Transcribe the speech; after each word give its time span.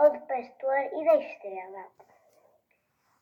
ou 0.00 0.10
do 0.10 0.20
pastor 0.20 0.78
e 0.94 1.04
da 1.04 1.16
estrela. 1.16 1.84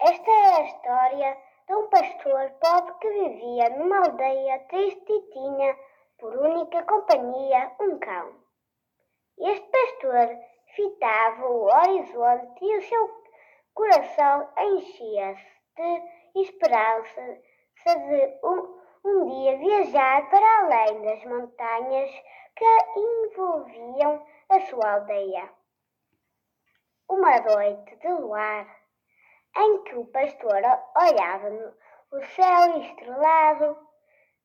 Esta 0.00 0.30
é 0.30 0.56
a 0.56 0.64
história 0.64 1.38
de 1.68 1.74
um 1.74 1.88
pastor 1.88 2.50
pobre 2.60 2.94
que 3.00 3.10
vivia 3.10 3.70
numa 3.70 3.98
aldeia 3.98 4.58
triste 4.68 5.12
e 5.12 5.30
tinha 5.30 5.76
por 6.18 6.36
única 6.36 6.82
companhia 6.82 7.72
um 7.80 7.98
cão. 8.00 8.34
Este 9.38 9.68
pastor 9.70 10.36
fitava 10.74 11.46
o 11.46 11.64
horizonte 11.64 12.64
e 12.64 12.76
o 12.76 12.82
seu 12.82 13.10
coração 13.72 14.48
enchia-se 14.58 15.46
de 15.76 16.42
esperança 16.42 17.20
de 17.84 18.38
um, 18.42 18.80
um 19.04 19.28
dia 19.28 19.58
viajar 19.58 20.28
para 20.28 20.58
além 20.58 21.02
das 21.02 21.24
montanhas 21.24 22.10
que 22.56 22.64
envolviam 22.96 24.26
a 24.48 24.60
sua 24.60 24.94
aldeia. 24.94 25.63
Uma 27.08 27.38
noite 27.40 27.96
de 27.96 28.08
luar, 28.08 28.66
em 29.56 29.82
que 29.84 29.94
o 29.96 30.06
pastor 30.06 30.62
olhava 30.96 31.50
no 31.50 31.74
o 32.12 32.22
céu 32.26 32.78
estrelado, 32.78 33.76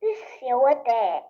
desceu 0.01 0.65
até 0.65 1.23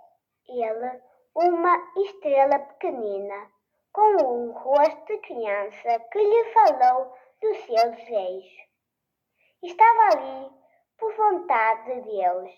ele 0.47 1.01
uma 1.35 1.91
estrela 1.97 2.59
pequenina, 2.59 3.51
com 3.91 4.23
um 4.23 4.51
rosto 4.53 5.05
de 5.05 5.17
criança 5.19 5.99
que 6.11 6.19
lhe 6.19 6.45
falou 6.53 7.13
do 7.41 7.55
seu 7.55 7.91
desejo. 7.91 8.69
Estava 9.61 10.17
ali 10.17 10.51
por 10.97 11.13
vontade 11.15 11.93
de 11.93 12.01
Deus, 12.01 12.51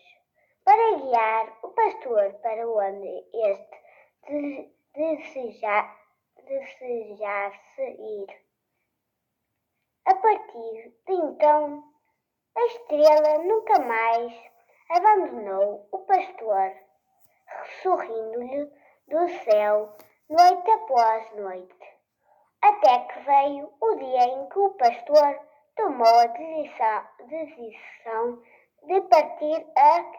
para 0.63 0.95
guiar 0.97 1.57
o 1.63 1.69
pastor 1.69 2.33
para 2.41 2.67
onde 2.69 3.25
este 3.33 3.81
desejasse 6.79 7.81
ir. 7.81 8.50
Partir 10.51 10.93
de 11.07 11.13
então, 11.13 11.81
a 12.57 12.65
estrela 12.65 13.37
nunca 13.37 13.79
mais 13.79 14.33
abandonou 14.89 15.87
o 15.93 15.99
pastor, 15.99 16.73
sorrindo-lhe 17.81 18.69
do 19.07 19.29
céu 19.45 19.95
noite 20.29 20.71
após 20.71 21.31
noite, 21.35 21.97
até 22.61 22.99
que 22.99 23.19
veio 23.21 23.71
o 23.79 23.95
dia 23.95 24.25
em 24.25 24.49
que 24.49 24.59
o 24.59 24.71
pastor 24.71 25.39
tomou 25.77 26.19
a 26.19 26.27
decisão, 27.27 28.43
de 28.83 29.01
partir 29.07 29.65
a, 29.77 30.11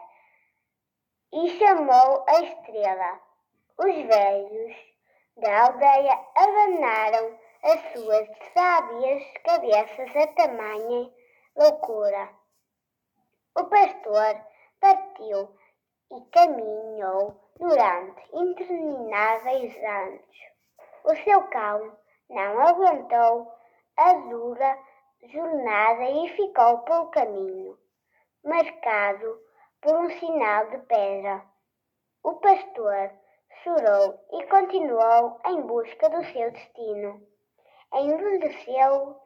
e 1.31 1.59
chamou 1.59 2.25
a 2.27 2.41
estrela. 2.41 3.19
Os 3.77 3.95
velhos 4.07 4.75
da 5.37 5.65
aldeia 5.65 6.19
abanaram 6.35 7.42
as 7.63 7.79
suas 7.93 8.27
sábias 8.53 9.23
cabeças 9.45 10.13
a 10.17 10.27
tamanha 10.35 11.09
loucura. 11.55 12.29
O 13.55 13.63
pastor 13.63 14.35
partiu 14.81 15.49
e 16.11 16.21
caminhou 16.33 17.39
durante 17.57 18.21
intermináveis 18.33 19.73
anos. 19.81 20.25
O 21.05 21.15
seu 21.23 21.41
cão 21.43 21.97
não 22.29 22.59
aguentou 22.59 23.53
a 23.95 24.13
dura 24.13 24.77
jornada 25.31 26.03
e 26.03 26.35
ficou 26.35 26.79
pelo 26.79 27.07
caminho, 27.11 27.79
marcado 28.43 29.39
por 29.81 29.95
um 30.01 30.09
sinal 30.09 30.69
de 30.69 30.79
pedra. 30.79 31.45
O 32.23 32.33
pastor 32.41 33.09
chorou 33.63 34.19
e 34.33 34.47
continuou 34.47 35.39
em 35.45 35.61
busca 35.61 36.09
do 36.09 36.25
seu 36.25 36.51
destino 36.51 37.32
envelheceu 37.93 39.21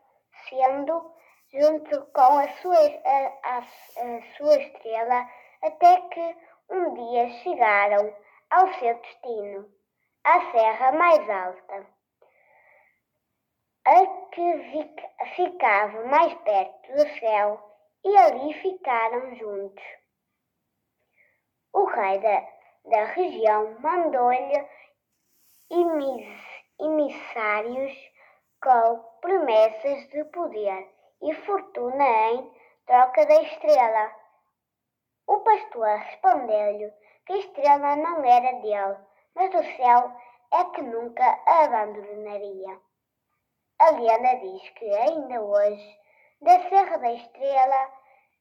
sendo 0.50 1.14
junto 1.52 2.06
com 2.08 2.40
a 2.40 2.48
sua, 2.62 2.78
a, 2.78 3.40
a, 3.44 3.58
a 3.60 4.22
sua 4.36 4.58
estrela 4.58 5.30
até 5.64 6.02
que 6.10 6.36
um 6.70 6.94
dia 6.94 7.30
chegaram 7.42 8.14
ao 8.50 8.74
seu 8.74 8.94
destino, 8.96 9.70
à 10.24 10.52
serra 10.52 10.92
mais 10.92 11.30
alta, 11.30 11.88
a 13.86 14.06
que 14.32 14.60
ficava 15.36 16.06
mais 16.06 16.34
perto 16.42 16.94
do 16.94 17.20
céu, 17.20 17.64
e 18.04 18.18
ali 18.18 18.54
ficaram 18.54 19.36
juntos. 19.36 19.84
O 21.74 21.86
rei 21.86 22.20
da, 22.20 22.48
da 22.86 23.06
região 23.06 23.80
mandou-lhe 23.80 24.68
emissários 26.80 28.17
com 28.62 29.00
promessas 29.22 30.08
de 30.10 30.24
poder 30.26 30.90
e 31.22 31.34
fortuna 31.46 32.04
em 32.32 32.52
troca 32.86 33.26
da 33.26 33.42
estrela. 33.42 34.12
O 35.28 35.40
pastor 35.40 35.98
respondeu-lhe 35.98 36.92
que 37.26 37.34
a 37.34 37.38
estrela 37.38 37.96
não 37.96 38.24
era 38.24 38.60
dele, 38.62 38.98
mas 39.36 39.52
do 39.52 39.64
céu 39.76 40.12
é 40.54 40.64
que 40.66 40.82
nunca 40.82 41.24
a 41.46 41.66
abandonaria. 41.66 42.80
A 43.80 43.92
lenda 43.92 44.36
diz 44.38 44.70
que 44.70 44.86
ainda 44.86 45.42
hoje, 45.42 46.00
da 46.42 46.60
Serra 46.70 46.98
da 46.98 47.14
Estrela, 47.14 47.92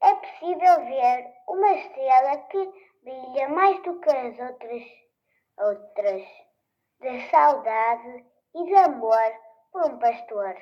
é 0.03 0.15
possível 0.15 0.85
ver 0.87 1.35
uma 1.49 1.73
estrela 1.73 2.37
que 2.49 2.73
brilha 3.03 3.49
mais 3.49 3.83
do 3.83 3.99
que 4.01 4.11
as 4.11 4.39
outras, 4.39 4.83
outras, 5.59 6.23
de 7.01 7.31
saudade 7.31 8.25
e 8.55 8.65
de 8.65 8.75
amor 8.77 9.46
um 9.75 9.99
pastor. 9.99 10.57